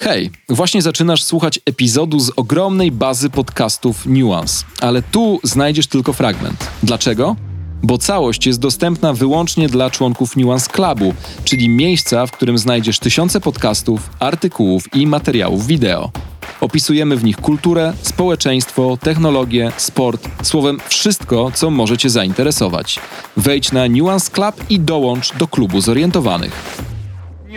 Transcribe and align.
Hej, 0.00 0.30
właśnie 0.48 0.82
zaczynasz 0.82 1.24
słuchać 1.24 1.60
epizodu 1.66 2.20
z 2.20 2.32
ogromnej 2.36 2.92
bazy 2.92 3.30
podcastów 3.30 4.06
Nuance, 4.06 4.64
ale 4.80 5.02
tu 5.02 5.40
znajdziesz 5.42 5.86
tylko 5.86 6.12
fragment. 6.12 6.70
Dlaczego? 6.82 7.36
Bo 7.82 7.98
całość 7.98 8.46
jest 8.46 8.60
dostępna 8.60 9.12
wyłącznie 9.12 9.68
dla 9.68 9.90
członków 9.90 10.36
Nuance 10.36 10.70
Clubu, 10.70 11.14
czyli 11.44 11.68
miejsca, 11.68 12.26
w 12.26 12.32
którym 12.32 12.58
znajdziesz 12.58 12.98
tysiące 12.98 13.40
podcastów, 13.40 14.10
artykułów 14.18 14.94
i 14.94 15.06
materiałów 15.06 15.66
wideo. 15.66 16.10
Opisujemy 16.60 17.16
w 17.16 17.24
nich 17.24 17.36
kulturę, 17.36 17.92
społeczeństwo, 18.02 18.98
technologię, 19.00 19.72
sport, 19.76 20.28
słowem 20.42 20.78
wszystko, 20.88 21.50
co 21.54 21.70
może 21.70 21.98
Cię 21.98 22.10
zainteresować. 22.10 22.98
Wejdź 23.36 23.72
na 23.72 23.88
Nuance 23.88 24.30
Club 24.30 24.54
i 24.70 24.80
dołącz 24.80 25.36
do 25.36 25.48
klubu 25.48 25.80
zorientowanych. 25.80 26.86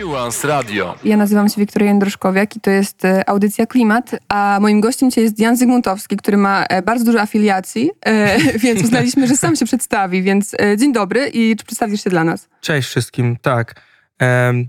Nuance 0.00 0.48
Radio. 0.48 0.94
Ja 1.04 1.16
nazywam 1.16 1.48
się 1.48 1.60
Wiktoria 1.60 1.88
Jędroszkowiak 1.88 2.56
i 2.56 2.60
to 2.60 2.70
jest 2.70 3.04
e, 3.04 3.28
audycja 3.28 3.66
Klimat, 3.66 4.10
a 4.28 4.58
moim 4.60 4.80
gościem 4.80 5.10
dzisiaj 5.10 5.24
jest 5.24 5.38
Jan 5.38 5.56
Zygmuntowski, 5.56 6.16
który 6.16 6.36
ma 6.36 6.64
e, 6.64 6.82
bardzo 6.82 7.04
dużo 7.04 7.20
afiliacji, 7.20 7.90
e, 8.06 8.38
więc 8.64 8.82
uznaliśmy, 8.82 9.28
że 9.28 9.36
sam 9.36 9.56
się 9.56 9.64
przedstawi, 9.64 10.22
więc 10.22 10.56
dzień 10.76 10.92
dobry 10.92 11.28
i 11.28 11.56
czy 11.56 11.64
przedstawisz 11.64 12.04
się 12.04 12.10
dla 12.10 12.24
nas? 12.24 12.48
Cześć 12.60 12.88
wszystkim, 12.88 13.36
tak. 13.42 13.74
Em, 14.18 14.68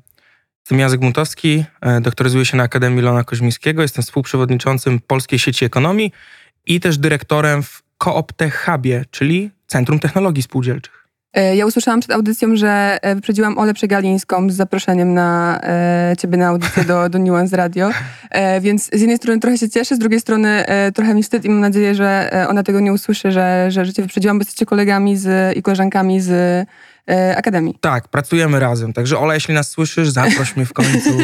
Jestem 0.60 0.80
Jan 0.80 0.90
Zygmuntowski, 0.90 1.64
doktoryzuję 2.02 2.46
się 2.46 2.58
na 2.58 2.64
Akademii 2.64 3.02
Lona 3.02 3.24
Koźmińskiego, 3.24 3.82
jestem 3.82 4.04
współprzewodniczącym 4.04 5.00
Polskiej 5.00 5.40
Sieci 5.40 5.66
Ekonomii 5.66 6.12
i 6.66 6.80
też 6.80 6.98
dyrektorem 6.98 7.64
w 7.64 7.84
Coop 8.04 8.34
Tech 8.34 8.66
Hubie, 8.66 9.06
czyli 9.12 9.52
Centrum 9.68 10.00
Technologii 10.00 10.44
Spółdzielczych. 10.44 11.01
E, 11.34 11.56
Ja 11.56 11.66
usłyszałam 11.66 12.00
przed 12.00 12.12
audycją, 12.12 12.56
że 12.56 12.98
e, 13.02 13.16
wyprzedziłam 13.16 13.58
Olę 13.58 13.74
Przegalińską 13.74 14.50
z 14.50 14.54
zaproszeniem 14.56 15.14
na 15.14 15.60
e, 15.64 16.16
ciebie 16.20 16.38
na 16.38 16.48
audycję 16.48 16.84
do, 16.84 17.10
do 17.10 17.20
Nuance 17.20 17.58
Radio, 17.58 17.90
e, 18.30 18.62
więc 18.62 18.86
z 18.94 19.00
jednej 19.00 19.18
strony 19.18 19.40
trochę 19.40 19.58
się 19.58 19.70
cieszę, 19.70 19.96
z 19.96 20.00
drugiej 20.00 20.20
strony 20.20 20.66
e, 20.66 20.92
trochę 20.92 21.14
mi 21.14 21.24
wstyd 21.24 21.46
i 21.46 21.50
mam 21.50 21.60
nadzieję, 21.60 21.96
że 21.96 22.34
e, 22.34 22.48
ona 22.48 22.64
tego 22.64 22.80
nie 22.80 22.94
usłyszy, 22.94 23.32
że, 23.32 23.66
że, 23.70 23.86
że 23.86 23.94
cię 23.94 24.02
wyprzedziłam, 24.02 24.38
bo 24.38 24.42
jesteście 24.42 24.66
kolegami 24.66 25.18
z, 25.18 25.58
i 25.58 25.62
koleżankami 25.62 26.22
z 26.22 26.32
Akademii. 27.38 27.78
Tak, 27.82 28.08
pracujemy 28.08 28.60
razem, 28.60 28.94
także 28.94 29.20
Ola, 29.20 29.34
jeśli 29.34 29.54
nas 29.54 29.70
słyszysz, 29.70 30.10
zaproś 30.10 30.56
mnie 30.56 30.66
w 30.66 30.74
końcu. 30.74 31.10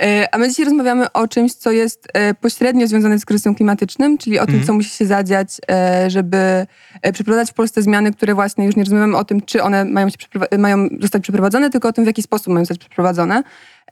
E, 0.00 0.34
A 0.34 0.38
my 0.38 0.48
dzisiaj 0.48 0.64
rozmawiamy 0.64 1.12
o 1.12 1.28
czymś, 1.28 1.52
co 1.54 1.70
jest 1.70 2.08
e, 2.14 2.34
pośrednio 2.34 2.86
związane 2.86 3.18
z 3.18 3.24
kryzysem 3.24 3.54
klimatycznym, 3.54 4.18
czyli 4.18 4.38
o 4.38 4.46
tym, 4.46 4.54
Mhm. 4.54 4.66
co 4.66 4.72
musi 4.72 4.90
się 4.90 5.06
zadziać, 5.06 5.48
e, 5.70 6.10
żeby 6.10 6.66
przeprowadzać 7.12 7.50
w 7.50 7.54
Polsce 7.54 7.82
zmiany, 7.82 8.12
które 8.12 8.34
właśnie 8.34 8.66
już 8.66 8.76
nie 8.76 8.82
rozmawiamy 8.84 9.16
o 9.16 9.24
tym, 9.24 9.40
czy 9.40 9.62
one 9.62 9.84
mają, 9.84 10.08
się 10.08 10.16
mają 10.58 10.88
zostać 11.00 11.22
przeprowadzone, 11.22 11.70
tylko 11.70 11.88
o 11.88 11.92
tym, 11.92 12.04
w 12.04 12.06
jaki 12.06 12.22
sposób 12.22 12.46
mają 12.46 12.64
zostać 12.64 12.78
przeprowadzone. 12.78 13.42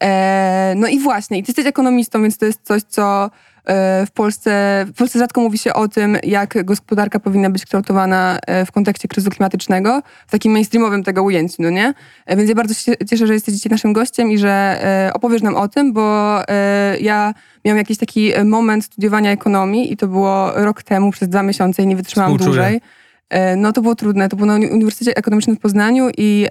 E, 0.02 0.74
No 0.76 0.88
i 0.88 0.98
właśnie, 0.98 1.38
i 1.38 1.42
ty 1.42 1.50
jesteś 1.50 1.66
ekonomistą, 1.66 2.22
więc 2.22 2.38
to 2.38 2.46
jest 2.46 2.60
coś, 2.62 2.82
co 2.82 3.30
e, 3.64 4.06
w 4.06 4.10
Polsce, 4.10 4.84
w 4.88 4.92
Polsce 4.98 5.18
rzadko 5.18 5.40
mówi 5.40 5.58
się 5.58 5.72
o 5.74 5.88
tym, 5.88 6.18
jak 6.22 6.64
gospodarka 6.64 7.20
powinna 7.20 7.50
być 7.50 7.64
kształtowana 7.64 8.38
e, 8.46 8.66
w 8.66 8.72
kontekście 8.72 9.08
kryzysu 9.08 9.30
klimatycznego, 9.30 10.02
w 10.26 10.30
takim 10.30 10.52
mainstreamowym 10.52 11.04
tego 11.04 11.22
ujęciu, 11.22 11.62
no 11.62 11.70
nie? 11.70 11.94
Więc 12.28 12.48
ja 12.48 12.54
bardzo 12.54 12.74
się 12.74 12.92
cieszę, 13.10 13.26
że 13.26 13.34
jesteś 13.34 13.54
dzisiaj 13.54 13.70
naszym 13.70 13.92
gościem 13.92 14.30
i 14.30 14.38
że 14.38 14.80
opowiesz 15.14 15.42
nam 15.42 15.56
o 15.56 15.68
tym, 15.68 15.92
bo 15.92 16.38
ja 17.00 17.34
miałam 17.64 17.78
jakiś 17.78 17.98
taki 17.98 18.32
moment 18.44 18.84
studiowania 18.84 19.30
ekonomii 19.30 19.92
i 19.92 19.96
to 19.96 20.06
było 20.08 20.52
rok 20.54 20.82
temu, 20.82 21.10
przez 21.10 21.28
dwa 21.28 21.42
miesiące 21.42 21.82
i 21.82 21.86
nie 21.86 21.96
wytrzymałam 21.96 22.32
Współczuję. 22.38 22.56
dłużej. 22.62 22.80
No 23.56 23.72
to 23.72 23.82
było 23.82 23.94
trudne, 23.94 24.28
to 24.28 24.36
było 24.36 24.46
na 24.46 24.54
Uni- 24.54 24.70
Uniwersytecie 24.72 25.16
Ekonomicznym 25.16 25.56
w 25.56 25.60
Poznaniu 25.60 26.08
i 26.18 26.46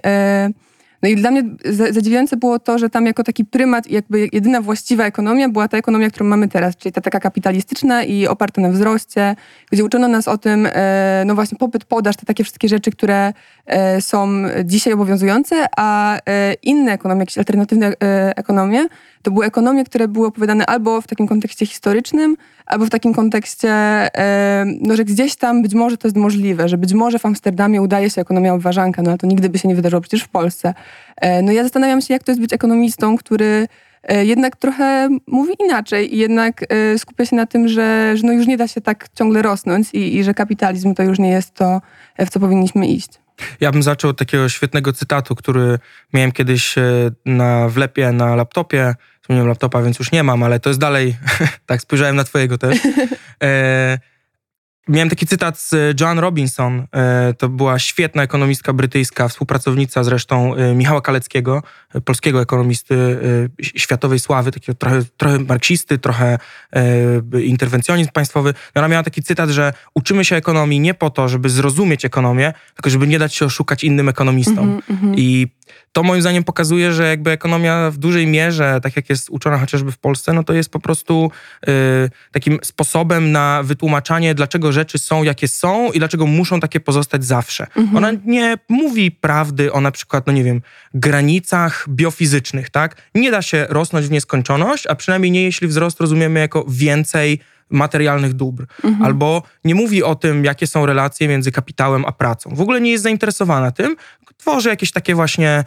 no 1.02 1.08
i 1.08 1.16
dla 1.16 1.30
mnie 1.30 1.42
za- 1.64 1.92
zadziwiające 1.92 2.36
było 2.36 2.58
to, 2.58 2.78
że 2.78 2.90
tam 2.90 3.06
jako 3.06 3.24
taki 3.24 3.44
prymat, 3.44 3.90
jakby 3.90 4.28
jedyna 4.32 4.60
właściwa 4.60 5.04
ekonomia 5.04 5.48
była 5.48 5.68
ta 5.68 5.76
ekonomia, 5.78 6.10
którą 6.10 6.26
mamy 6.26 6.48
teraz, 6.48 6.76
czyli 6.76 6.92
ta 6.92 7.00
taka 7.00 7.20
kapitalistyczna 7.20 8.04
i 8.04 8.26
oparta 8.26 8.60
na 8.60 8.68
wzroście, 8.70 9.36
gdzie 9.70 9.84
uczono 9.84 10.08
nas 10.08 10.28
o 10.28 10.38
tym, 10.38 10.68
e, 10.72 11.22
no 11.26 11.34
właśnie 11.34 11.58
popyt, 11.58 11.84
podaż, 11.84 12.16
te 12.16 12.26
takie 12.26 12.44
wszystkie 12.44 12.68
rzeczy, 12.68 12.90
które 12.90 13.32
e, 13.66 14.00
są 14.00 14.28
dzisiaj 14.64 14.92
obowiązujące, 14.92 15.66
a 15.76 16.18
e, 16.26 16.54
inne 16.62 16.92
ekonomie, 16.92 17.20
jakieś 17.20 17.38
alternatywne 17.38 17.92
ekonomie, 18.36 18.86
to 19.22 19.30
były 19.30 19.46
ekonomie, 19.46 19.84
które 19.84 20.08
były 20.08 20.26
opowiadane 20.26 20.66
albo 20.66 21.00
w 21.00 21.06
takim 21.06 21.28
kontekście 21.28 21.66
historycznym, 21.66 22.36
albo 22.66 22.86
w 22.86 22.90
takim 22.90 23.14
kontekście, 23.14 23.72
no, 24.80 24.96
że 24.96 25.04
gdzieś 25.04 25.36
tam 25.36 25.62
być 25.62 25.74
może 25.74 25.96
to 25.96 26.08
jest 26.08 26.16
możliwe, 26.16 26.68
że 26.68 26.78
być 26.78 26.92
może 26.92 27.18
w 27.18 27.26
Amsterdamie 27.26 27.82
udaje 27.82 28.10
się 28.10 28.20
ekonomia 28.20 28.54
obważanka, 28.54 29.02
no 29.02 29.10
ale 29.10 29.18
to 29.18 29.26
nigdy 29.26 29.48
by 29.48 29.58
się 29.58 29.68
nie 29.68 29.74
wydarzyło 29.74 30.00
przecież 30.00 30.22
w 30.22 30.28
Polsce. 30.28 30.74
E, 31.16 31.42
no 31.42 31.52
ja 31.52 31.62
zastanawiam 31.62 32.00
się, 32.00 32.14
jak 32.14 32.22
to 32.22 32.32
jest 32.32 32.40
być 32.40 32.52
ekonomistą, 32.52 33.16
który 33.16 33.68
e, 34.02 34.24
jednak 34.24 34.56
trochę 34.56 35.08
mówi 35.26 35.54
inaczej 35.60 36.14
i 36.14 36.18
jednak 36.18 36.64
e, 36.68 36.98
skupia 36.98 37.24
się 37.24 37.36
na 37.36 37.46
tym, 37.46 37.68
że, 37.68 38.12
że 38.16 38.26
no 38.26 38.32
już 38.32 38.46
nie 38.46 38.56
da 38.56 38.68
się 38.68 38.80
tak 38.80 39.08
ciągle 39.14 39.42
rosnąć 39.42 39.94
i, 39.94 40.16
i 40.16 40.24
że 40.24 40.34
kapitalizm 40.34 40.94
to 40.94 41.02
już 41.02 41.18
nie 41.18 41.30
jest 41.30 41.54
to, 41.54 41.80
w 42.18 42.30
co 42.30 42.40
powinniśmy 42.40 42.88
iść. 42.88 43.27
Ja 43.60 43.72
bym 43.72 43.82
zaczął 43.82 44.10
od 44.10 44.18
takiego 44.18 44.48
świetnego 44.48 44.92
cytatu, 44.92 45.34
który 45.34 45.78
miałem 46.12 46.32
kiedyś 46.32 46.78
e, 46.78 47.10
na 47.24 47.68
wlepie 47.68 48.12
na 48.12 48.36
laptopie. 48.36 48.94
Zmieniłem 49.26 49.48
laptopa, 49.48 49.82
więc 49.82 49.98
już 49.98 50.12
nie 50.12 50.22
mam, 50.22 50.42
ale 50.42 50.60
to 50.60 50.70
jest 50.70 50.80
dalej. 50.80 51.16
tak, 51.66 51.80
spojrzałem 51.80 52.16
na 52.16 52.24
twojego 52.24 52.58
też. 52.58 52.78
E, 53.42 53.98
miałem 54.88 55.10
taki 55.10 55.26
cytat 55.26 55.58
z 55.58 56.00
Joan 56.00 56.18
Robinson. 56.18 56.86
E, 56.92 57.34
to 57.38 57.48
była 57.48 57.78
świetna 57.78 58.22
ekonomistka 58.22 58.72
brytyjska, 58.72 59.28
współpracownica 59.28 60.04
zresztą 60.04 60.54
e, 60.54 60.74
Michała 60.74 61.00
Kaleckiego, 61.00 61.62
e, 61.94 62.00
polskiego 62.00 62.42
ekonomisty 62.42 62.94
e, 63.60 63.78
światowej 63.78 64.18
sławy, 64.18 64.52
takiego 64.52 64.78
trochę, 64.78 65.02
trochę 65.16 65.38
marksisty, 65.38 65.98
trochę 65.98 66.38
e, 66.72 67.42
interwencjonizm 67.42 68.10
państwowy. 68.10 68.54
No 68.74 68.80
Ona 68.80 68.88
miała 68.88 69.02
taki 69.02 69.22
cytat, 69.22 69.50
że 69.50 69.72
uczymy 69.94 70.24
się 70.24 70.36
ekonomii 70.36 70.80
nie 70.80 70.94
po 70.94 71.10
to, 71.10 71.28
żeby 71.28 71.50
zrozumieć 71.50 72.04
ekonomię, 72.04 72.52
tylko 72.74 72.90
żeby 72.90 73.06
nie 73.06 73.18
dać 73.18 73.34
się 73.34 73.44
oszukać 73.44 73.84
innym 73.84 74.08
ekonomistom. 74.08 74.58
Mhm, 74.58 74.82
mhm. 74.90 75.14
I 75.16 75.48
to 75.92 76.02
moim 76.02 76.20
zdaniem 76.20 76.44
pokazuje, 76.44 76.92
że 76.92 77.08
jakby 77.08 77.30
ekonomia 77.30 77.90
w 77.90 77.96
dużej 77.98 78.26
mierze, 78.26 78.80
tak 78.82 78.96
jak 78.96 79.10
jest 79.10 79.30
uczona 79.30 79.58
chociażby 79.58 79.92
w 79.92 79.98
Polsce, 79.98 80.32
no 80.32 80.44
to 80.44 80.52
jest 80.52 80.70
po 80.70 80.80
prostu 80.80 81.30
y, 81.68 81.70
takim 82.32 82.58
sposobem 82.62 83.32
na 83.32 83.62
wytłumaczanie, 83.62 84.34
dlaczego 84.34 84.72
rzeczy 84.72 84.98
są, 84.98 85.22
jakie 85.22 85.48
są 85.48 85.92
i 85.92 85.98
dlaczego 85.98 86.26
muszą 86.26 86.60
takie 86.60 86.80
pozostać 86.80 87.24
zawsze. 87.24 87.66
Ona 87.96 88.12
nie 88.24 88.58
mówi 88.68 89.10
prawdy 89.10 89.72
o 89.72 89.80
na 89.80 89.90
przykład, 89.90 90.26
no 90.26 90.32
nie 90.32 90.44
wiem, 90.44 90.62
granicach 90.94 91.86
biofizycznych, 91.88 92.70
tak? 92.70 92.96
Nie 93.14 93.30
da 93.30 93.42
się 93.42 93.66
rosnąć 93.68 94.06
w 94.06 94.10
nieskończoność, 94.10 94.86
a 94.86 94.94
przynajmniej 94.94 95.30
nie 95.30 95.42
jeśli 95.42 95.68
wzrost 95.68 96.00
rozumiemy 96.00 96.40
jako 96.40 96.64
więcej 96.68 97.40
materialnych 97.70 98.32
dóbr. 98.32 98.66
Albo 99.02 99.42
nie 99.64 99.74
mówi 99.74 100.02
o 100.02 100.14
tym, 100.14 100.44
jakie 100.44 100.66
są 100.66 100.86
relacje 100.86 101.28
między 101.28 101.52
kapitałem 101.52 102.04
a 102.04 102.12
pracą. 102.12 102.54
W 102.54 102.60
ogóle 102.60 102.80
nie 102.80 102.90
jest 102.90 103.04
zainteresowana 103.04 103.70
tym, 103.70 103.96
tworzy 104.38 104.68
jakieś 104.68 104.92
takie 104.92 105.14
właśnie 105.14 105.64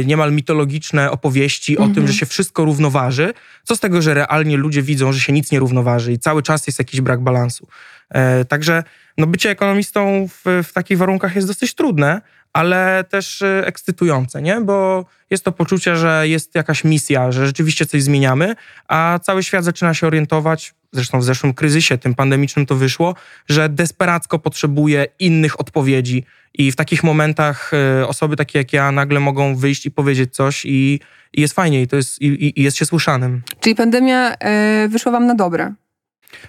y, 0.00 0.04
niemal 0.04 0.32
mitologiczne 0.32 1.10
opowieści 1.10 1.78
o 1.78 1.88
tym, 1.88 2.06
że 2.06 2.12
się 2.12 2.26
wszystko 2.26 2.64
równoważy. 2.64 3.32
Co 3.64 3.76
z 3.76 3.80
tego, 3.80 4.02
że 4.02 4.14
realnie 4.14 4.56
ludzie 4.56 4.82
widzą, 4.82 5.12
że 5.12 5.20
się 5.20 5.32
nic 5.32 5.52
nie 5.52 5.58
równoważy 5.58 6.12
i 6.12 6.18
cały 6.18 6.42
czas 6.42 6.66
jest 6.66 6.78
jakiś 6.78 7.00
brak 7.00 7.20
balansu. 7.20 7.68
E, 8.10 8.44
także 8.44 8.82
no, 9.18 9.26
bycie 9.26 9.50
ekonomistą 9.50 10.28
w, 10.28 10.62
w 10.68 10.72
takich 10.72 10.98
warunkach 10.98 11.34
jest 11.34 11.48
dosyć 11.48 11.74
trudne, 11.74 12.20
ale 12.54 13.04
też 13.10 13.42
y, 13.42 13.62
ekscytujące, 13.66 14.42
nie? 14.42 14.60
Bo 14.60 15.04
jest 15.30 15.44
to 15.44 15.52
poczucie, 15.52 15.96
że 15.96 16.28
jest 16.28 16.54
jakaś 16.54 16.84
misja, 16.84 17.32
że 17.32 17.46
rzeczywiście 17.46 17.86
coś 17.86 18.02
zmieniamy, 18.02 18.54
a 18.88 19.18
cały 19.22 19.42
świat 19.42 19.64
zaczyna 19.64 19.94
się 19.94 20.06
orientować, 20.06 20.74
zresztą 20.92 21.18
w 21.18 21.24
zeszłym 21.24 21.54
kryzysie, 21.54 21.98
tym 21.98 22.14
pandemicznym 22.14 22.66
to 22.66 22.74
wyszło, 22.74 23.14
że 23.48 23.68
desperacko 23.68 24.38
potrzebuje 24.38 25.06
innych 25.18 25.60
odpowiedzi 25.60 26.24
i 26.54 26.72
w 26.72 26.76
takich 26.76 27.02
momentach 27.04 27.70
y, 28.02 28.06
osoby 28.06 28.36
takie 28.36 28.58
jak 28.58 28.72
ja 28.72 28.92
nagle 28.92 29.20
mogą 29.20 29.56
wyjść 29.56 29.86
i 29.86 29.90
powiedzieć 29.90 30.34
coś 30.34 30.64
i, 30.64 31.00
i 31.32 31.40
jest 31.40 31.54
fajnie 31.54 31.82
i, 31.82 31.86
to 31.88 31.96
jest, 31.96 32.20
i, 32.22 32.60
i- 32.60 32.62
jest 32.62 32.76
się 32.76 32.84
słyszanym. 32.86 33.42
Czyli 33.60 33.74
pandemia 33.74 34.34
e, 34.34 34.88
wyszła 34.88 35.12
wam 35.12 35.26
na 35.26 35.34
dobre. 35.34 35.72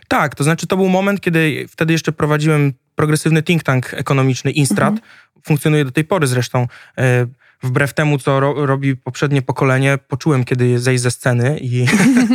Tak, 0.08 0.36
to 0.36 0.44
znaczy 0.44 0.68
to 0.68 0.78
był 0.78 0.90
moment, 0.90 1.22
kiedy 1.22 1.66
wtedy 1.70 1.94
jeszcze 1.94 2.12
prowadziłem 2.12 2.74
progresywny 2.96 3.44
think 3.44 3.64
tank 3.64 3.94
ekonomiczny 3.94 4.52
Instrat. 4.52 4.94
Funkcjonuje 5.46 5.86
do 5.86 5.92
tej 5.92 6.04
pory 6.04 6.28
zresztą. 6.28 6.68
E, 6.98 7.28
Wbrew 7.64 7.94
temu, 7.94 8.18
co 8.18 8.40
ro, 8.40 8.66
robi 8.66 8.98
poprzednie 8.98 9.42
pokolenie, 9.42 9.98
poczułem, 10.08 10.44
kiedy 10.44 10.80
zejść 10.80 11.04
ze 11.04 11.12
sceny 11.12 11.60
i 11.62 11.86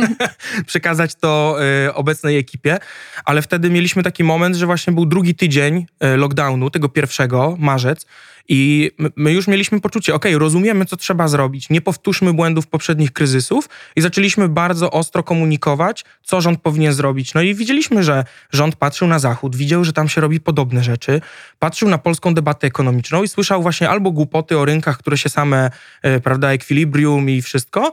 przekazać 0.67 1.15
to 1.15 1.57
e, 1.85 1.93
obecnej 1.93 2.37
ekipie. 2.37 2.77
Ale 3.25 3.41
wtedy 3.41 3.69
mieliśmy 3.69 4.03
taki 4.03 4.23
moment, 4.23 4.55
że 4.55 4.65
właśnie 4.65 4.93
był 4.93 5.05
drugi 5.05 5.35
tydzień 5.35 5.85
e, 5.99 6.17
lockdownu, 6.17 6.69
tego 6.69 6.89
pierwszego, 6.89 7.55
marzec. 7.59 8.05
I 8.49 8.91
my- 9.15 9.31
już 9.33 9.47
mieliśmy 9.47 9.81
poczucie, 9.81 10.15
ok, 10.15 10.25
rozumiemy, 10.37 10.85
co 10.85 10.97
trzeba 10.97 11.27
zrobić, 11.27 11.69
nie 11.69 11.81
powtórzmy 11.81 12.33
błędów 12.33 12.67
poprzednich 12.67 13.11
kryzysów 13.13 13.69
i 13.95 14.01
zaczęliśmy 14.01 14.49
bardzo 14.49 14.91
ostro 14.91 15.23
komunikować, 15.23 16.05
co 16.23 16.41
rząd 16.41 16.61
powinien 16.61 16.93
zrobić. 16.93 17.33
No 17.33 17.41
i 17.41 17.55
widzieliśmy, 17.55 18.03
że 18.03 18.23
rząd 18.51 18.75
patrzył 18.75 19.07
na 19.07 19.19
Zachód, 19.19 19.55
widział, 19.55 19.83
że 19.85 19.93
tam 19.93 20.09
się 20.09 20.21
robi 20.21 20.39
podobne 20.39 20.83
rzeczy, 20.83 21.21
patrzył 21.59 21.89
na 21.89 21.97
polską 21.97 22.33
debatę 22.33 22.67
ekonomiczną 22.67 23.23
i 23.23 23.27
słyszał 23.27 23.61
właśnie 23.61 23.89
albo 23.89 24.11
głupoty 24.11 24.57
o 24.57 24.65
rynkach, 24.65 24.97
które 24.97 25.17
się 25.17 25.29
same, 25.29 25.71
e, 26.01 26.19
prawda, 26.19 26.51
ekwilibrium 26.51 27.29
i 27.29 27.41
wszystko, 27.41 27.91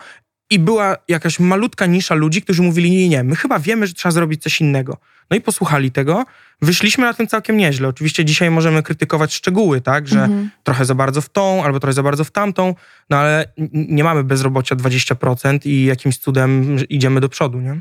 i 0.51 0.59
była 0.59 0.97
jakaś 1.09 1.41
malutka 1.41 1.87
nisza 1.87 2.15
ludzi, 2.15 2.43
którzy 2.43 2.63
mówili, 2.63 2.91
nie, 2.91 3.09
nie, 3.09 3.25
my 3.25 3.37
chyba 3.37 3.59
wiemy, 3.59 3.87
że 3.87 3.95
trzeba 3.95 4.13
zrobić 4.13 4.43
coś 4.43 4.61
innego. 4.61 4.97
No 5.31 5.37
i 5.37 5.41
posłuchali 5.41 5.93
tego, 5.93 6.25
wyszliśmy 6.63 7.05
na 7.05 7.15
tym 7.15 7.27
całkiem 7.27 7.57
nieźle. 7.57 7.89
Oczywiście 7.89 8.25
dzisiaj 8.25 8.51
możemy 8.51 8.83
krytykować 8.83 9.35
szczegóły, 9.35 9.81
tak, 9.81 10.09
że 10.09 10.23
Mhm. 10.23 10.51
trochę 10.63 10.85
za 10.85 10.95
bardzo 10.95 11.21
w 11.21 11.29
tą, 11.29 11.65
albo 11.65 11.81
trochę 11.81 11.93
za 11.93 12.03
bardzo 12.03 12.25
w 12.25 12.31
tamtą, 12.31 12.75
no 13.11 13.17
ale 13.17 13.45
nie 13.73 14.05
mamy 14.05 14.25
bezrobocia 14.25 14.77
20% 14.77 15.67
i 15.67 15.85
jakimś 15.85 16.19
cudem 16.19 16.77
idziemy 16.89 17.21
do 17.21 17.29
przodu, 17.29 17.61
nie? 17.61 17.81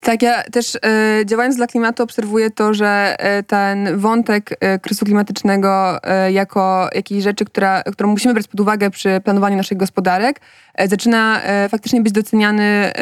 Tak, 0.00 0.22
ja 0.22 0.42
też 0.42 0.76
e, 0.76 1.22
działając 1.26 1.56
dla 1.56 1.66
klimatu 1.66 2.02
obserwuję 2.02 2.50
to, 2.50 2.74
że 2.74 3.16
e, 3.18 3.42
ten 3.42 3.98
wątek 3.98 4.56
e, 4.60 4.78
kryzysu 4.78 5.04
klimatycznego 5.04 6.02
e, 6.04 6.32
jako 6.32 6.90
jakiejś 6.94 7.22
rzeczy, 7.24 7.44
która, 7.44 7.82
którą 7.82 8.10
musimy 8.10 8.34
brać 8.34 8.48
pod 8.48 8.60
uwagę 8.60 8.90
przy 8.90 9.20
planowaniu 9.24 9.56
naszych 9.56 9.78
gospodarek, 9.78 10.40
zaczyna 10.86 11.42
e, 11.42 11.68
faktycznie 11.68 12.00
być 12.00 12.12
doceniany 12.12 12.62
e, 12.62 12.92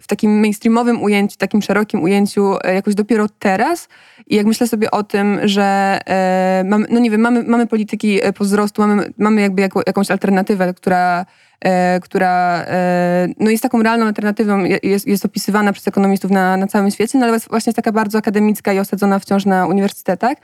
w 0.00 0.06
takim 0.06 0.40
mainstreamowym 0.40 1.02
ujęciu, 1.02 1.36
takim 1.38 1.62
szerokim 1.62 2.02
ujęciu 2.02 2.54
e, 2.64 2.74
jakoś 2.74 2.94
dopiero 2.94 3.26
teraz. 3.38 3.88
I 4.26 4.36
jak 4.36 4.46
myślę 4.46 4.66
sobie 4.68 4.90
o 4.90 5.02
tym, 5.02 5.38
że 5.44 5.98
e, 6.06 6.64
mamy, 6.66 6.86
no 6.90 7.00
nie 7.00 7.10
wiem, 7.10 7.20
mamy, 7.20 7.42
mamy 7.42 7.66
polityki 7.66 8.24
e, 8.26 8.32
powzrostu, 8.32 8.82
mamy, 8.82 9.12
mamy 9.18 9.40
jakby 9.40 9.62
jako, 9.62 9.82
jakąś 9.86 10.10
alternatywę, 10.10 10.74
która 10.74 11.26
e, 11.64 12.00
która 12.00 12.64
e, 12.66 13.28
no 13.40 13.50
jest 13.50 13.62
taką 13.62 13.82
realną 13.82 14.06
alternatywą, 14.06 14.64
je- 14.64 14.78
jest, 14.82 15.06
jest 15.06 15.24
opisywana 15.24 15.72
przez 15.72 15.88
ekonomistów 15.88 16.30
na, 16.30 16.56
na 16.56 16.66
całym 16.66 16.90
świecie, 16.90 17.18
no 17.18 17.26
ale 17.26 17.38
właśnie 17.38 17.70
jest 17.70 17.76
taka 17.76 17.92
bardzo 17.92 18.18
akademicka 18.18 18.72
i 18.72 18.78
osadzona 18.78 19.18
wciąż 19.18 19.46
na 19.46 19.66
uniwersytetach. 19.66 20.36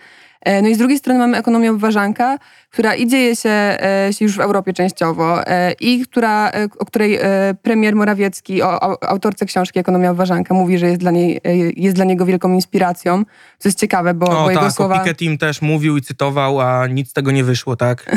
E, 0.44 0.62
No 0.62 0.68
i 0.68 0.74
z 0.74 0.78
drugiej 0.78 0.98
strony 0.98 1.18
mamy 1.18 1.36
ekonomię 1.36 1.70
obważanka, 1.70 2.38
która 2.70 2.94
i 2.94 3.06
dzieje 3.06 3.36
się, 3.36 3.50
e, 3.50 4.08
się 4.12 4.24
już 4.24 4.36
w 4.36 4.40
Europie 4.40 4.72
częściowo 4.72 5.46
e, 5.46 5.72
i 5.72 6.00
która, 6.00 6.52
o 6.78 6.84
której 6.84 7.18
premier 7.62 7.96
Morawiecki, 7.96 8.62
o, 8.62 8.80
o 8.80 9.08
autorce 9.08 9.46
książki 9.46 9.78
Ekonomia 9.78 10.10
obważanka 10.10 10.54
mówi, 10.54 10.78
że 10.78 10.86
jest 10.86 11.00
dla, 11.00 11.10
niej, 11.10 11.40
jest 11.76 11.96
dla 11.96 12.04
niego 12.04 12.26
wielką 12.26 12.52
inspiracją, 12.52 13.24
co 13.58 13.68
jest 13.68 13.78
ciekawe, 13.78 14.14
bo, 14.14 14.26
O 14.26 14.44
bo 14.44 14.50
jego 14.50 14.62
tak, 14.62 14.72
słowa... 14.72 15.02
o 15.02 15.38
też 15.38 15.62
mówił 15.62 15.96
i 15.96 16.02
cytował, 16.02 16.60
a 16.60 16.86
nic 16.86 17.10
z 17.10 17.12
tego 17.12 17.30
nie 17.30 17.44
wyszło, 17.44 17.76
tak? 17.76 18.16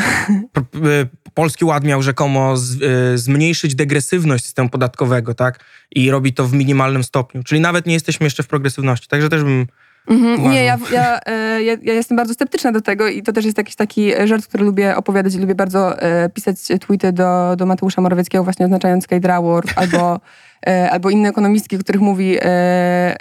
Polski 1.34 1.66
Ład 1.66 1.84
miał 1.84 2.02
rzekomo 2.02 2.58
z, 2.58 2.82
y, 2.82 3.18
zmniejszyć 3.18 3.76
degresywność 3.76 4.46
systemu 4.46 4.70
podatkowego, 4.70 5.34
tak? 5.34 5.60
I 5.92 6.12
robi 6.12 6.34
to 6.34 6.48
w 6.48 6.54
minimalnym 6.54 7.04
stopniu. 7.04 7.44
Czyli 7.44 7.62
nawet 7.62 7.86
nie 7.86 7.94
jesteśmy 7.94 8.24
jeszcze 8.24 8.44
w 8.44 8.48
progresywności. 8.48 9.08
Także 9.08 9.30
też 9.30 9.44
bym 9.44 9.68
Mhm, 10.08 10.52
nie, 10.52 10.64
ja, 10.64 10.78
ja, 10.92 11.20
e, 11.26 11.64
ja, 11.64 11.76
ja 11.82 11.94
jestem 11.94 12.18
bardzo 12.18 12.34
sceptyczna 12.34 12.72
do 12.72 12.82
tego 12.82 13.08
i 13.08 13.24
to 13.24 13.34
też 13.34 13.46
jest 13.46 13.58
jakiś 13.58 13.76
taki 13.76 14.12
żart, 14.26 14.48
który 14.48 14.64
lubię 14.64 14.96
opowiadać 14.96 15.36
i 15.36 15.40
lubię 15.40 15.56
bardzo 15.56 16.02
e, 16.02 16.30
pisać 16.30 16.56
tweety 16.86 17.12
do, 17.12 17.56
do 17.58 17.66
Mateusza 17.66 18.02
Morawieckiego 18.02 18.44
właśnie 18.44 18.66
oznaczając 18.66 19.04
Skate 19.04 19.42
War 19.42 19.64
albo, 19.76 20.20
e, 20.68 20.92
albo 20.92 21.10
inne 21.10 21.30
ekonomistki, 21.30 21.76
o 21.76 21.80
których 21.80 22.02
mówi 22.02 22.38
e, 22.38 22.42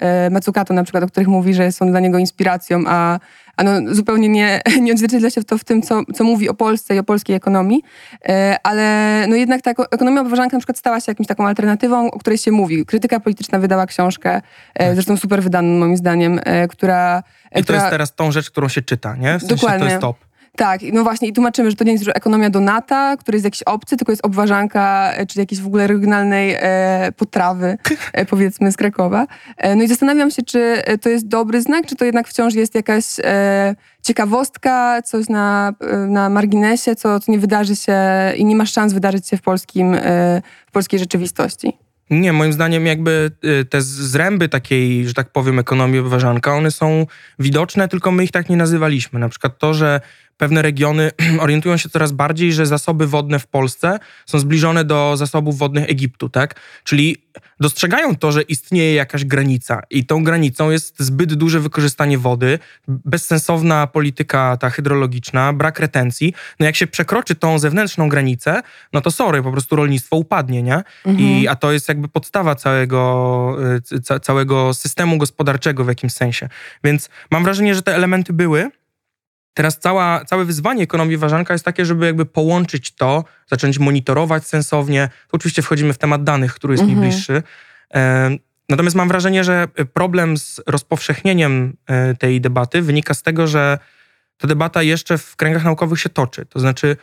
e, 0.01 0.29
Matsukato 0.29 0.73
na 0.73 0.83
przykład, 0.83 1.03
o 1.03 1.07
których 1.07 1.27
mówi, 1.27 1.53
że 1.53 1.71
są 1.71 1.87
dla 1.87 1.99
niego 1.99 2.17
inspiracją, 2.17 2.83
a, 2.87 3.19
a 3.57 3.63
no, 3.63 3.95
zupełnie 3.95 4.29
nie, 4.29 4.61
nie 4.81 4.93
odzwierciedla 4.93 5.29
się 5.29 5.43
to 5.43 5.57
w 5.57 5.63
tym, 5.63 5.81
co, 5.81 6.01
co 6.15 6.23
mówi 6.23 6.49
o 6.49 6.53
Polsce 6.53 6.95
i 6.95 6.99
o 6.99 7.03
polskiej 7.03 7.35
ekonomii, 7.35 7.83
e, 8.25 8.57
ale 8.63 9.25
no 9.27 9.35
jednak 9.35 9.61
ta 9.61 9.71
eko- 9.71 9.85
ekonomia 9.91 10.21
obważanka 10.21 10.57
na 10.57 10.59
przykład 10.59 10.77
stała 10.77 10.99
się 10.99 11.11
jakimś 11.11 11.27
taką 11.27 11.47
alternatywą, 11.47 12.11
o 12.11 12.19
której 12.19 12.37
się 12.37 12.51
mówi. 12.51 12.85
Krytyka 12.85 13.19
polityczna 13.19 13.59
wydała 13.59 13.85
książkę, 13.85 14.41
e, 14.75 14.93
zresztą 14.93 15.17
super 15.17 15.43
wydaną 15.43 15.67
moim 15.67 15.97
zdaniem, 15.97 16.39
e, 16.43 16.67
która... 16.67 17.23
I 17.51 17.55
to 17.55 17.63
która, 17.63 17.77
jest 17.77 17.89
teraz 17.89 18.15
tą 18.15 18.31
rzecz, 18.31 18.49
którą 18.51 18.67
się 18.67 18.81
czyta, 18.81 19.15
nie? 19.15 19.37
W 19.37 19.41
sensie 19.41 19.47
to 19.47 19.55
Dokładnie. 19.55 19.87
jest 19.87 20.01
top. 20.01 20.26
Tak, 20.57 20.81
no 20.93 21.03
właśnie 21.03 21.27
i 21.27 21.33
tłumaczymy, 21.33 21.69
że 21.69 21.75
to 21.75 21.83
nie 21.83 21.91
jest 21.91 22.03
że 22.03 22.15
ekonomia 22.15 22.49
donata, 22.49 23.17
który 23.17 23.35
jest 23.35 23.45
jakiś 23.45 23.63
obcy, 23.63 23.97
tylko 23.97 24.11
jest 24.11 24.25
obważanka, 24.25 25.13
e, 25.13 25.25
czy 25.25 25.39
jakiejś 25.39 25.61
w 25.61 25.67
ogóle 25.67 25.87
regionalnej 25.87 26.55
e, 26.59 27.11
potrawy, 27.17 27.77
e, 28.13 28.25
powiedzmy 28.25 28.71
z 28.71 28.77
Krakowa. 28.77 29.27
E, 29.57 29.75
no 29.75 29.83
i 29.83 29.87
zastanawiam 29.87 30.31
się, 30.31 30.41
czy 30.41 30.59
e, 30.59 30.97
to 30.97 31.09
jest 31.09 31.27
dobry 31.27 31.61
znak, 31.61 31.85
czy 31.85 31.95
to 31.95 32.05
jednak 32.05 32.27
wciąż 32.27 32.53
jest 32.53 32.75
jakaś 32.75 33.05
e, 33.23 33.75
ciekawostka, 34.01 35.01
coś 35.01 35.29
na, 35.29 35.73
na 36.07 36.29
marginesie, 36.29 36.95
co, 36.95 37.19
co 37.19 37.31
nie 37.31 37.39
wydarzy 37.39 37.75
się 37.75 37.97
i 38.37 38.45
nie 38.45 38.55
ma 38.55 38.65
szans 38.65 38.93
wydarzyć 38.93 39.27
się 39.27 39.37
w, 39.37 39.41
polskim, 39.41 39.95
w 40.67 40.71
polskiej 40.71 40.99
rzeczywistości. 40.99 41.73
Nie, 42.09 42.33
moim 42.33 42.53
zdaniem 42.53 42.85
jakby 42.85 43.31
te 43.69 43.81
zręby 43.81 44.49
takiej, 44.49 45.07
że 45.07 45.13
tak 45.13 45.31
powiem, 45.31 45.59
ekonomii 45.59 45.99
obważanka, 45.99 46.53
one 46.53 46.71
są 46.71 47.05
widoczne, 47.39 47.87
tylko 47.87 48.11
my 48.11 48.23
ich 48.23 48.31
tak 48.31 48.49
nie 48.49 48.57
nazywaliśmy. 48.57 49.19
Na 49.19 49.29
przykład 49.29 49.59
to, 49.59 49.73
że 49.73 50.01
pewne 50.37 50.61
regiony 50.61 51.11
orientują 51.39 51.77
się 51.77 51.89
coraz 51.89 52.11
bardziej, 52.11 52.53
że 52.53 52.65
zasoby 52.65 53.07
wodne 53.07 53.39
w 53.39 53.47
Polsce 53.47 53.99
są 54.25 54.39
zbliżone 54.39 54.85
do 54.85 55.17
zasobów 55.17 55.57
wodnych 55.57 55.89
Egiptu, 55.89 56.29
tak? 56.29 56.59
Czyli 56.83 57.17
dostrzegają 57.59 58.15
to, 58.15 58.31
że 58.31 58.41
istnieje 58.41 58.93
jakaś 58.93 59.25
granica 59.25 59.81
i 59.89 60.05
tą 60.05 60.23
granicą 60.23 60.69
jest 60.69 60.99
zbyt 60.99 61.33
duże 61.33 61.59
wykorzystanie 61.59 62.17
wody, 62.17 62.59
bezsensowna 62.87 63.87
polityka 63.87 64.57
ta 64.57 64.69
hydrologiczna, 64.69 65.53
brak 65.53 65.79
retencji. 65.79 66.33
No 66.59 66.65
jak 66.65 66.75
się 66.75 66.87
przekroczy 66.87 67.35
tą 67.35 67.59
zewnętrzną 67.59 68.09
granicę, 68.09 68.61
no 68.93 69.01
to 69.01 69.11
sorry, 69.11 69.43
po 69.43 69.51
prostu 69.51 69.75
rolnictwo 69.75 70.15
upadnie, 70.15 70.63
nie? 70.63 70.83
I, 71.19 71.47
a 71.47 71.55
to 71.55 71.71
jest 71.71 71.87
jakby 71.87 72.07
podstawa 72.07 72.55
całego, 72.55 73.57
y, 73.91 74.01
ca, 74.01 74.19
całego 74.19 74.73
systemu 74.73 75.17
gospodarczego 75.17 75.83
w 75.83 75.87
jakimś 75.87 76.13
sensie. 76.13 76.49
Więc 76.83 77.09
mam 77.31 77.43
wrażenie, 77.43 77.75
że 77.75 77.81
te 77.81 77.95
elementy 77.95 78.33
były. 78.33 78.71
Teraz 79.57 79.79
cała, 79.79 80.25
całe 80.25 80.45
wyzwanie 80.45 80.83
ekonomii 80.83 81.17
ważanka 81.17 81.53
jest 81.53 81.65
takie, 81.65 81.85
żeby 81.85 82.05
jakby 82.05 82.25
połączyć 82.25 82.91
to, 82.91 83.23
zacząć 83.47 83.79
monitorować 83.79 84.47
sensownie. 84.47 85.09
To 85.27 85.35
oczywiście 85.37 85.61
wchodzimy 85.61 85.93
w 85.93 85.97
temat 85.97 86.23
danych, 86.23 86.53
który 86.53 86.73
jest 86.73 86.83
mi 86.83 86.93
Mhm. 86.93 87.09
bliższy. 87.09 87.43
E, 87.93 88.29
Natomiast 88.69 88.95
mam 88.95 89.07
wrażenie, 89.07 89.43
że 89.43 89.67
problem 89.93 90.37
z 90.37 90.61
rozpowszechnieniem 90.67 91.77
e, 91.87 92.15
tej 92.15 92.41
debaty 92.41 92.81
wynika 92.81 93.13
z 93.13 93.23
tego, 93.23 93.47
że 93.47 93.77
ta 94.37 94.47
debata 94.47 94.83
jeszcze 94.83 95.17
w 95.17 95.35
kręgach 95.35 95.63
naukowych 95.63 95.99
się 95.99 96.09
toczy. 96.09 96.45
To 96.45 96.59
znaczy, 96.59 96.87
e, 96.87 96.97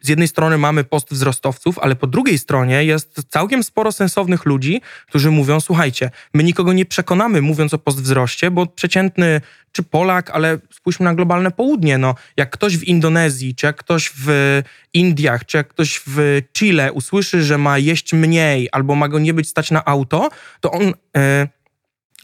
z 0.00 0.08
jednej 0.08 0.28
strony 0.28 0.58
mamy 0.58 0.84
post 0.84 1.10
wzrostowców, 1.10 1.78
ale 1.78 1.96
po 1.96 2.06
drugiej 2.06 2.38
stronie 2.38 2.84
jest 2.84 3.22
całkiem 3.28 3.62
sporo 3.62 3.92
sensownych 3.92 4.44
ludzi, 4.46 4.80
którzy 5.08 5.30
mówią: 5.30 5.60
Słuchajcie, 5.60 6.10
my 6.34 6.44
nikogo 6.44 6.72
nie 6.72 6.86
przekonamy, 6.86 7.42
mówiąc 7.42 7.74
o 7.74 7.78
postwzroście, 7.78 8.50
bo 8.50 8.66
przeciętny 8.66 9.40
czy 9.72 9.82
Polak, 9.82 10.30
ale 10.30 10.58
spójrzmy 10.70 11.04
na 11.04 11.14
globalne 11.14 11.50
południe. 11.50 11.98
No, 11.98 12.14
jak 12.36 12.50
ktoś 12.50 12.76
w 12.76 12.84
Indonezji, 12.84 13.54
czy 13.54 13.66
jak 13.66 13.76
ktoś 13.76 14.12
w 14.16 14.62
Indiach, 14.94 15.46
czy 15.46 15.56
jak 15.56 15.68
ktoś 15.68 16.00
w 16.06 16.42
Chile 16.52 16.92
usłyszy, 16.92 17.42
że 17.42 17.58
ma 17.58 17.78
jeść 17.78 18.12
mniej 18.12 18.68
albo 18.72 18.94
ma 18.94 19.08
go 19.08 19.18
nie 19.18 19.34
być 19.34 19.48
stać 19.48 19.70
na 19.70 19.84
auto, 19.84 20.28
to 20.60 20.70
on. 20.70 20.92
E, 21.16 21.59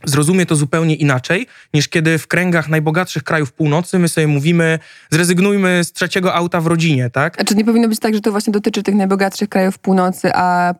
zrozumie 0.07 0.47
to 0.47 0.57
zupełnie 0.57 0.95
inaczej, 0.95 1.47
niż 1.75 1.89
kiedy 1.89 2.19
w 2.19 2.27
kręgach 2.27 2.69
najbogatszych 2.69 3.23
krajów 3.23 3.53
północy 3.53 3.99
my 3.99 4.09
sobie 4.09 4.27
mówimy, 4.27 4.79
zrezygnujmy 5.11 5.85
z 5.85 5.93
trzeciego 5.93 6.35
auta 6.35 6.61
w 6.61 6.67
rodzinie, 6.67 7.11
tak? 7.11 7.41
A 7.41 7.45
czy 7.45 7.55
nie 7.55 7.65
powinno 7.65 7.89
być 7.89 8.01
tak, 8.01 8.15
że 8.15 8.21
to 8.21 8.31
właśnie 8.31 8.53
dotyczy 8.53 8.83
tych 8.83 8.95
najbogatszych 8.95 9.49
krajów 9.49 9.79
północy, 9.79 10.31
a 10.35 10.75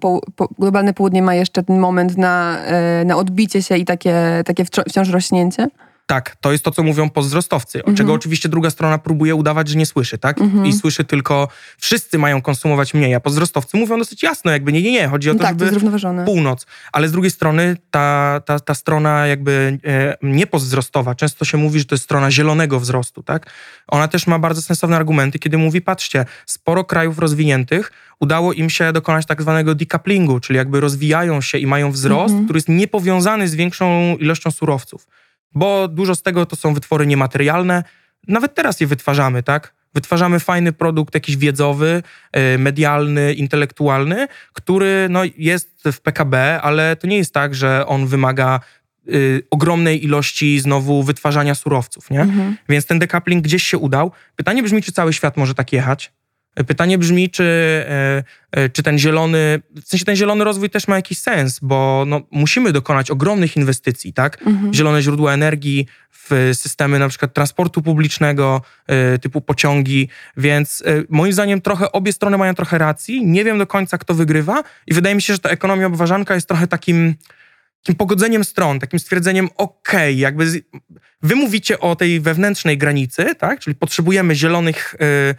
poł- 0.00 0.20
po, 0.36 0.48
globalne 0.58 0.94
południe 0.94 1.22
ma 1.22 1.34
jeszcze 1.34 1.62
ten 1.62 1.78
moment 1.78 2.16
na, 2.18 2.58
e, 2.64 3.04
na 3.04 3.16
odbicie 3.16 3.62
się 3.62 3.76
i 3.76 3.84
takie, 3.84 4.42
takie 4.46 4.64
wcią- 4.64 4.82
wciąż 4.88 5.08
rośnięcie? 5.08 5.68
Tak, 6.10 6.36
to 6.40 6.52
jest 6.52 6.64
to, 6.64 6.70
co 6.70 6.82
mówią 6.82 7.10
pozdrostowcy, 7.10 7.84
o 7.84 7.92
czego 7.92 8.12
oczywiście 8.12 8.48
druga 8.48 8.70
strona 8.70 8.98
próbuje 8.98 9.34
udawać, 9.34 9.68
że 9.68 9.78
nie 9.78 9.86
słyszy, 9.86 10.18
tak? 10.18 10.36
I 10.64 10.72
słyszy 10.72 11.04
tylko, 11.04 11.48
wszyscy 11.78 12.18
mają 12.18 12.42
konsumować 12.42 12.94
mniej, 12.94 13.14
a 13.14 13.20
pozdrostowcy 13.20 13.76
mówią 13.76 13.98
dosyć 13.98 14.22
jasno, 14.22 14.50
jakby 14.50 14.72
nie, 14.72 14.82
nie, 14.82 14.92
nie, 14.92 15.08
chodzi 15.08 15.30
o 15.30 15.34
to, 15.34 15.38
tak, 15.38 15.48
to 15.48 15.52
żeby 15.52 15.64
jest 15.64 15.74
zrównoważone. 15.74 16.24
północ. 16.24 16.66
Ale 16.92 17.08
z 17.08 17.12
drugiej 17.12 17.30
strony 17.30 17.76
ta, 17.90 18.40
ta, 18.46 18.60
ta 18.60 18.74
strona 18.74 19.26
jakby 19.26 19.78
e, 19.84 20.16
niepozwzrostowa, 20.22 21.14
często 21.14 21.44
się 21.44 21.58
mówi, 21.58 21.78
że 21.78 21.84
to 21.84 21.94
jest 21.94 22.04
strona 22.04 22.30
zielonego 22.30 22.80
wzrostu, 22.80 23.22
tak? 23.22 23.50
Ona 23.88 24.08
też 24.08 24.26
ma 24.26 24.38
bardzo 24.38 24.62
sensowne 24.62 24.96
argumenty, 24.96 25.38
kiedy 25.38 25.58
mówi, 25.58 25.80
patrzcie, 25.80 26.24
sporo 26.46 26.84
krajów 26.84 27.18
rozwiniętych 27.18 27.92
udało 28.20 28.52
im 28.52 28.70
się 28.70 28.92
dokonać 28.92 29.26
tak 29.26 29.42
zwanego 29.42 29.74
decouplingu, 29.74 30.40
czyli 30.40 30.56
jakby 30.56 30.80
rozwijają 30.80 31.40
się 31.40 31.58
i 31.58 31.66
mają 31.66 31.92
wzrost, 31.92 32.34
który 32.44 32.56
jest 32.56 32.68
niepowiązany 32.68 33.48
z 33.48 33.54
większą 33.54 34.16
ilością 34.16 34.50
surowców. 34.50 35.06
Bo 35.54 35.88
dużo 35.88 36.14
z 36.14 36.22
tego 36.22 36.46
to 36.46 36.56
są 36.56 36.74
wytwory 36.74 37.06
niematerialne. 37.06 37.84
Nawet 38.28 38.54
teraz 38.54 38.80
je 38.80 38.86
wytwarzamy, 38.86 39.42
tak? 39.42 39.74
Wytwarzamy 39.94 40.40
fajny 40.40 40.72
produkt 40.72 41.14
jakiś 41.14 41.36
wiedzowy, 41.36 42.02
e, 42.32 42.58
medialny, 42.58 43.34
intelektualny, 43.34 44.26
który 44.52 45.06
no, 45.10 45.22
jest 45.36 45.82
w 45.92 46.00
PKB, 46.00 46.60
ale 46.62 46.96
to 46.96 47.06
nie 47.06 47.16
jest 47.16 47.34
tak, 47.34 47.54
że 47.54 47.86
on 47.86 48.06
wymaga 48.06 48.60
y, 49.08 49.42
ogromnej 49.50 50.04
ilości 50.04 50.60
znowu 50.60 51.02
wytwarzania 51.02 51.54
surowców, 51.54 52.10
nie? 52.10 52.20
Mhm. 52.20 52.56
Więc 52.68 52.86
ten 52.86 52.98
decoupling 52.98 53.44
gdzieś 53.44 53.62
się 53.64 53.78
udał. 53.78 54.12
Pytanie 54.36 54.62
brzmi, 54.62 54.82
czy 54.82 54.92
cały 54.92 55.12
świat 55.12 55.36
może 55.36 55.54
tak 55.54 55.72
jechać? 55.72 56.12
Pytanie 56.64 56.98
brzmi, 56.98 57.30
czy, 57.30 57.44
e, 57.44 58.22
e, 58.52 58.68
czy 58.68 58.82
ten 58.82 58.98
zielony, 58.98 59.62
w 59.84 59.88
sensie 59.88 60.04
ten 60.04 60.16
zielony 60.16 60.44
rozwój 60.44 60.70
też 60.70 60.88
ma 60.88 60.96
jakiś 60.96 61.18
sens, 61.18 61.58
bo 61.62 62.04
no, 62.06 62.20
musimy 62.30 62.72
dokonać 62.72 63.10
ogromnych 63.10 63.56
inwestycji, 63.56 64.12
tak? 64.12 64.46
Mhm. 64.46 64.74
Zielone 64.74 65.02
źródła 65.02 65.32
energii 65.32 65.86
w 66.10 66.50
systemy 66.54 66.98
na 66.98 67.08
przykład 67.08 67.34
transportu 67.34 67.82
publicznego, 67.82 68.62
e, 68.86 69.18
typu 69.18 69.40
pociągi, 69.40 70.08
więc 70.36 70.82
moim 71.08 71.32
zdaniem 71.32 71.60
trochę 71.60 71.92
obie 71.92 72.12
strony 72.12 72.38
mają 72.38 72.54
trochę 72.54 72.78
racji. 72.78 73.26
Nie 73.26 73.44
wiem 73.44 73.58
do 73.58 73.66
końca, 73.66 73.98
kto 73.98 74.14
wygrywa 74.14 74.62
i 74.86 74.94
wydaje 74.94 75.14
mi 75.14 75.22
się, 75.22 75.32
że 75.32 75.38
ta 75.38 75.48
ekonomia 75.48 75.86
obważanka 75.86 76.34
jest 76.34 76.48
trochę 76.48 76.66
takim 76.66 77.14
takim 77.82 77.94
pogodzeniem 77.94 78.44
stron, 78.44 78.80
takim 78.80 78.98
stwierdzeniem, 78.98 79.48
okej, 79.56 80.18
jakby 80.18 80.50
z, 80.50 80.64
wy 81.22 81.36
mówicie 81.36 81.80
o 81.80 81.96
tej 81.96 82.20
wewnętrznej 82.20 82.78
granicy, 82.78 83.34
tak? 83.34 83.60
Czyli 83.60 83.76
potrzebujemy 83.76 84.34
zielonych 84.34 84.94
y, 84.94 85.34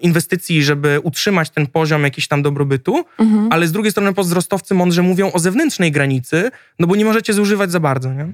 inwestycji, 0.00 0.62
żeby 0.64 1.00
utrzymać 1.02 1.50
ten 1.50 1.66
poziom 1.66 2.02
jakiś 2.04 2.28
tam 2.28 2.42
dobrobytu, 2.42 3.04
Mhm. 3.18 3.48
ale 3.52 3.66
z 3.68 3.72
drugiej 3.72 3.92
strony 3.92 4.14
pozdrostowcy 4.14 4.74
mądrze 4.74 5.02
mówią 5.02 5.32
o 5.32 5.38
zewnętrznej 5.38 5.92
granicy, 5.92 6.50
no 6.78 6.86
bo 6.86 6.96
nie 6.96 7.04
możecie 7.04 7.32
zużywać 7.34 7.70
za 7.72 7.80
bardzo, 7.80 8.12
nie? 8.12 8.26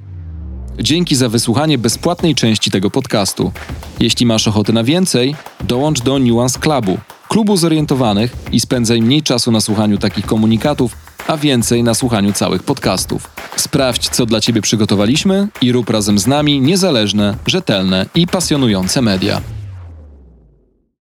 Dzięki 0.78 1.16
za 1.16 1.28
wysłuchanie 1.28 1.78
bezpłatnej 1.78 2.34
części 2.34 2.70
tego 2.70 2.90
podcastu. 2.90 3.52
Jeśli 4.00 4.26
masz 4.26 4.48
ochotę 4.48 4.72
na 4.72 4.84
więcej, 4.84 5.34
dołącz 5.60 6.00
do 6.00 6.18
Nuance 6.18 6.58
Clubu, 6.60 6.98
klubu 7.28 7.56
zorientowanych 7.56 8.32
i 8.52 8.60
spędzaj 8.60 9.02
mniej 9.02 9.22
czasu 9.22 9.52
na 9.52 9.60
słuchaniu 9.60 9.98
takich 9.98 10.26
komunikatów, 10.26 10.96
a 11.26 11.36
więcej 11.36 11.82
na 11.82 11.94
słuchaniu 11.94 12.32
całych 12.32 12.62
podcastów. 12.62 13.30
Sprawdź, 13.56 14.08
co 14.08 14.26
dla 14.26 14.40
Ciebie 14.40 14.60
przygotowaliśmy 14.62 15.48
i 15.60 15.72
rób 15.72 15.90
razem 15.90 16.18
z 16.18 16.26
nami 16.26 16.60
niezależne, 16.60 17.36
rzetelne 17.46 18.06
i 18.14 18.26
pasjonujące 18.26 19.02
media. 19.02 19.40